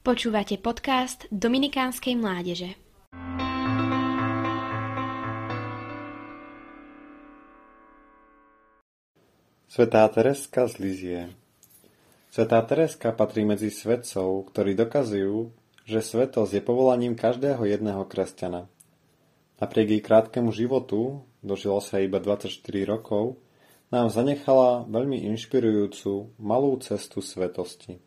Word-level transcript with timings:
Počúvate 0.00 0.56
podcast 0.56 1.28
Dominikánskej 1.28 2.16
mládeže. 2.16 2.72
Svetá 9.68 10.08
Tereska 10.08 10.64
z 10.72 10.74
Lizie 10.80 11.20
Svetá 12.32 12.64
Tereska 12.64 13.12
patrí 13.12 13.44
medzi 13.44 13.68
svetcov, 13.68 14.48
ktorí 14.48 14.72
dokazujú, 14.72 15.52
že 15.84 16.00
svetosť 16.00 16.56
je 16.56 16.62
povolaním 16.64 17.12
každého 17.12 17.60
jedného 17.68 18.00
kresťana. 18.08 18.72
Napriek 19.60 20.00
jej 20.00 20.00
krátkemu 20.00 20.48
životu, 20.48 21.28
dožila 21.44 21.84
sa 21.84 22.00
iba 22.00 22.24
24 22.24 22.56
rokov, 22.88 23.36
nám 23.92 24.08
zanechala 24.08 24.88
veľmi 24.88 25.28
inšpirujúcu 25.28 26.40
malú 26.40 26.80
cestu 26.80 27.20
svetosti. 27.20 28.00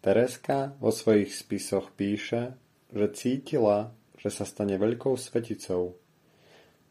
Tereska 0.00 0.72
vo 0.80 0.88
svojich 0.88 1.28
spisoch 1.36 1.92
píše, 1.92 2.56
že 2.88 3.06
cítila, 3.12 3.92
že 4.16 4.32
sa 4.32 4.48
stane 4.48 4.80
veľkou 4.80 5.12
sveticou. 5.20 6.00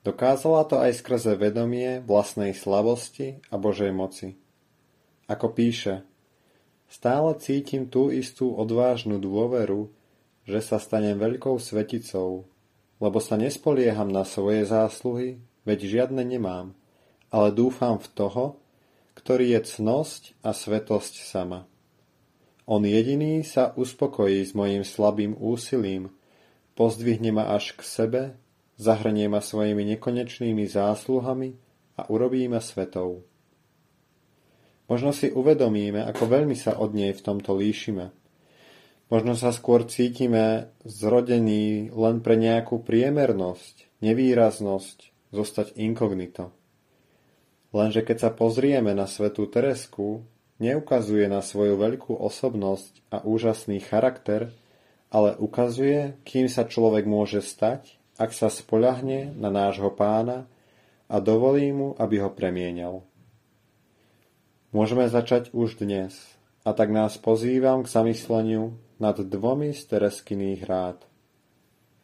Dokázala 0.05 0.63
to 0.69 0.77
aj 0.77 1.01
skrze 1.01 1.33
vedomie 1.33 2.05
vlastnej 2.05 2.53
slavosti 2.53 3.41
a 3.49 3.57
Božej 3.57 3.89
moci. 3.89 4.37
Ako 5.25 5.57
píše, 5.57 6.05
stále 6.85 7.33
cítim 7.41 7.89
tú 7.89 8.13
istú 8.13 8.53
odvážnu 8.53 9.17
dôveru, 9.17 9.89
že 10.45 10.61
sa 10.61 10.77
stanem 10.77 11.17
veľkou 11.17 11.57
sveticou, 11.57 12.45
lebo 13.01 13.17
sa 13.17 13.41
nespolieham 13.41 14.09
na 14.09 14.21
svoje 14.21 14.69
zásluhy, 14.69 15.41
veď 15.65 15.79
žiadne 15.85 16.21
nemám, 16.21 16.77
ale 17.33 17.53
dúfam 17.53 17.97
v 17.97 18.07
toho, 18.13 18.45
ktorý 19.17 19.57
je 19.57 19.61
cnosť 19.65 20.37
a 20.45 20.53
svetosť 20.53 21.25
sama. 21.25 21.69
On 22.69 22.85
jediný 22.85 23.41
sa 23.41 23.73
uspokojí 23.73 24.45
s 24.45 24.53
mojím 24.53 24.85
slabým 24.85 25.33
úsilím, 25.33 26.13
pozdvihne 26.77 27.33
ma 27.33 27.57
až 27.57 27.73
k 27.73 27.81
sebe, 27.81 28.21
zahrnie 28.77 29.25
ma 29.25 29.41
svojimi 29.41 29.97
nekonečnými 29.97 30.69
zásluhami 30.69 31.57
a 31.97 32.05
urobí 32.13 32.45
ma 32.45 32.61
svetou. 32.61 33.25
Možno 34.85 35.09
si 35.17 35.33
uvedomíme, 35.33 36.05
ako 36.13 36.29
veľmi 36.29 36.53
sa 36.53 36.77
od 36.77 36.93
nej 36.93 37.09
v 37.09 37.21
tomto 37.25 37.57
líšime. 37.57 38.13
Možno 39.09 39.33
sa 39.33 39.49
skôr 39.49 39.89
cítime 39.89 40.69
zrodení 40.85 41.89
len 41.89 42.21
pre 42.21 42.37
nejakú 42.37 42.85
priemernosť, 42.85 44.01
nevýraznosť, 44.05 45.33
zostať 45.33 45.73
inkognito. 45.73 46.53
Lenže 47.73 48.05
keď 48.05 48.17
sa 48.17 48.29
pozrieme 48.29 48.93
na 48.93 49.09
svetú 49.09 49.49
Teresku, 49.49 50.21
neukazuje 50.59 51.25
na 51.31 51.39
svoju 51.39 51.79
veľkú 51.79 52.13
osobnosť 52.19 53.03
a 53.09 53.23
úžasný 53.23 53.79
charakter, 53.79 54.51
ale 55.09 55.33
ukazuje, 55.39 56.19
kým 56.27 56.51
sa 56.51 56.67
človek 56.67 57.07
môže 57.07 57.41
stať, 57.41 57.97
ak 58.19 58.35
sa 58.35 58.51
spoľahne 58.51 59.33
na 59.39 59.49
nášho 59.49 59.89
pána 59.95 60.45
a 61.07 61.17
dovolí 61.23 61.71
mu, 61.71 61.95
aby 61.97 62.21
ho 62.21 62.29
premienial. 62.29 63.01
Môžeme 64.69 65.09
začať 65.09 65.49
už 65.55 65.81
dnes, 65.81 66.13
a 66.61 66.75
tak 66.77 66.93
nás 66.93 67.17
pozývam 67.17 67.81
k 67.81 67.89
zamysleniu 67.89 68.77
nad 69.01 69.17
dvomi 69.17 69.73
z 69.73 69.81
Tereskyných 69.89 70.61
rád. 70.67 71.01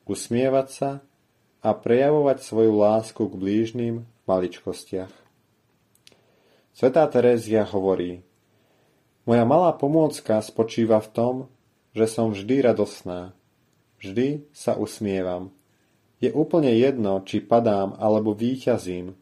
Usmievať 0.09 0.67
sa 0.71 0.91
a 1.61 1.69
prejavovať 1.75 2.41
svoju 2.41 2.73
lásku 2.73 3.21
k 3.21 3.35
blížnym 3.35 3.95
v 4.01 4.23
maličkostiach. 4.25 5.13
Svetá 6.73 7.05
Terézia 7.11 7.67
hovorí, 7.67 8.25
moja 9.25 9.43
malá 9.45 9.73
pomôcka 9.73 10.39
spočíva 10.41 11.01
v 11.01 11.09
tom, 11.11 11.35
že 11.97 12.05
som 12.05 12.31
vždy 12.31 12.61
radosná. 12.61 13.33
Vždy 13.99 14.45
sa 14.53 14.77
usmievam. 14.77 15.49
Je 16.21 16.31
úplne 16.31 16.71
jedno, 16.77 17.21
či 17.25 17.43
padám 17.43 17.97
alebo 17.99 18.37
výťazím. 18.37 19.17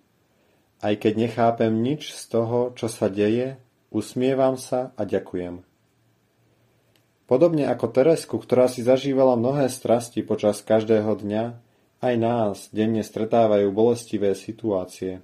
Aj 0.84 0.94
keď 1.00 1.14
nechápem 1.28 1.72
nič 1.72 2.12
z 2.12 2.24
toho, 2.28 2.76
čo 2.76 2.92
sa 2.92 3.08
deje, 3.08 3.56
usmievam 3.90 4.60
sa 4.60 4.92
a 5.00 5.08
ďakujem. 5.08 5.64
Podobne 7.24 7.72
ako 7.72 7.88
Teresku, 7.88 8.36
ktorá 8.36 8.68
si 8.68 8.84
zažívala 8.84 9.40
mnohé 9.40 9.72
strasti 9.72 10.22
počas 10.28 10.60
každého 10.60 11.24
dňa, 11.24 11.44
aj 12.04 12.16
nás 12.20 12.56
denne 12.76 13.00
stretávajú 13.00 13.72
bolestivé 13.72 14.36
situácie. 14.36 15.24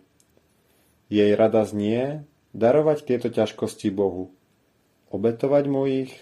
Jej 1.12 1.36
rada 1.36 1.68
znie 1.68 2.24
darovať 2.56 3.04
tieto 3.04 3.28
ťažkosti 3.28 3.92
Bohu, 3.92 4.32
obetovať 5.10 5.66
mu 5.66 5.90
ich 5.90 6.14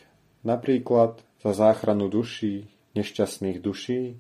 napríklad 0.48 1.20
za 1.44 1.52
záchranu 1.52 2.08
duší, 2.08 2.72
nešťastných 2.96 3.60
duší 3.60 4.18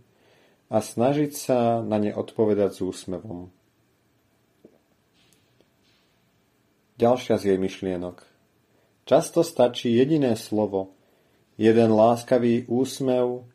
a 0.67 0.83
snažiť 0.83 1.31
sa 1.31 1.79
na 1.81 1.97
ne 1.97 2.11
odpovedať 2.11 2.77
s 2.77 2.79
úsmevom. 2.83 3.49
Ďalšia 6.97 7.35
z 7.37 7.43
jej 7.53 7.59
myšlienok. 7.61 8.25
Často 9.07 9.45
stačí 9.45 9.93
jediné 9.95 10.35
slovo, 10.35 10.97
jeden 11.55 11.93
láskavý 11.95 12.67
úsmev, 12.67 13.47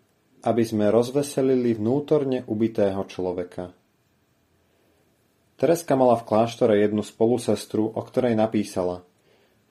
aby 0.43 0.63
sme 0.65 0.89
rozveselili 0.89 1.77
vnútorne 1.77 2.43
ubitého 2.49 3.03
človeka. 3.07 3.75
Tereska 5.61 5.95
mala 5.95 6.19
v 6.19 6.27
kláštore 6.27 6.83
jednu 6.83 7.07
spolusestru, 7.07 7.95
o 7.95 8.01
ktorej 8.03 8.35
napísala– 8.35 9.07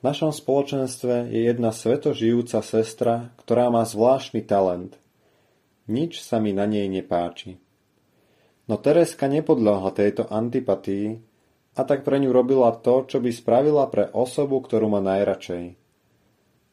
v 0.02 0.10
našom 0.10 0.34
spoločenstve 0.34 1.30
je 1.30 1.46
jedna 1.46 1.70
svetožijúca 1.70 2.66
sestra, 2.66 3.30
ktorá 3.38 3.70
má 3.70 3.86
zvláštny 3.86 4.42
talent. 4.42 4.98
Nič 5.86 6.26
sa 6.26 6.42
mi 6.42 6.58
na 6.58 6.66
nej 6.66 6.90
nepáči. 6.90 7.62
No 8.66 8.82
Tereska 8.82 9.30
nepodľahla 9.30 9.94
tejto 9.94 10.26
antipatii 10.26 11.22
a 11.78 11.86
tak 11.86 12.02
pre 12.02 12.18
ňu 12.18 12.34
robila 12.34 12.74
to, 12.82 13.06
čo 13.06 13.22
by 13.22 13.30
spravila 13.30 13.86
pre 13.94 14.10
osobu, 14.10 14.58
ktorú 14.66 14.90
má 14.90 15.06
najradšej. 15.06 15.78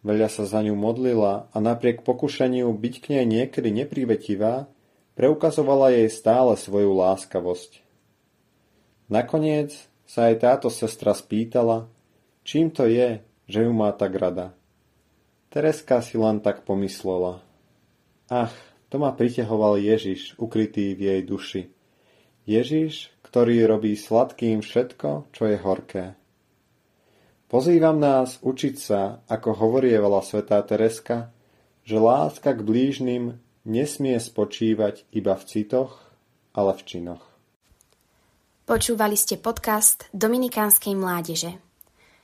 Veľa 0.09 0.33
sa 0.33 0.49
za 0.49 0.65
ňu 0.65 0.73
modlila 0.73 1.53
a 1.53 1.57
napriek 1.61 2.09
pokušeniu 2.09 2.73
byť 2.73 2.95
k 2.97 3.07
nej 3.13 3.25
niekedy 3.29 3.69
neprivetivá, 3.77 4.73
preukazovala 5.21 5.93
jej 5.93 6.09
stále 6.09 6.57
svoju 6.57 6.97
láskavosť. 6.97 7.85
Nakoniec 9.13 9.77
sa 10.09 10.33
aj 10.33 10.35
táto 10.41 10.69
sestra 10.73 11.13
spýtala, 11.13 11.93
Čím 12.49 12.73
to 12.73 12.89
je, 12.89 13.21
že 13.45 13.61
ju 13.61 13.77
má 13.77 13.93
tak 13.93 14.17
rada? 14.17 14.57
Tereska 15.53 16.01
si 16.01 16.17
len 16.17 16.41
tak 16.41 16.65
pomyslela. 16.65 17.45
Ach, 18.33 18.57
to 18.89 18.97
ma 18.97 19.13
pritehoval 19.13 19.77
Ježiš, 19.77 20.33
ukrytý 20.41 20.97
v 20.97 21.13
jej 21.13 21.21
duši. 21.29 21.63
Ježiš, 22.49 23.13
ktorý 23.21 23.69
robí 23.69 23.93
sladkým 23.93 24.65
všetko, 24.65 25.29
čo 25.29 25.45
je 25.45 25.61
horké. 25.61 26.17
Pozývam 27.53 28.01
nás 28.01 28.41
učiť 28.41 28.75
sa, 28.81 29.21
ako 29.29 29.53
hovorievala 29.53 30.25
svätá 30.25 30.65
Tereska, 30.65 31.29
že 31.85 32.01
láska 32.01 32.57
k 32.57 32.65
blížnym 32.65 33.37
nesmie 33.69 34.17
spočívať 34.17 35.05
iba 35.13 35.37
v 35.37 35.45
citoch, 35.45 36.01
ale 36.57 36.73
v 36.73 36.81
činoch. 36.89 37.25
Počúvali 38.65 39.21
ste 39.21 39.37
podcast 39.37 40.09
Dominikánskej 40.17 40.97
mládeže. 40.97 41.68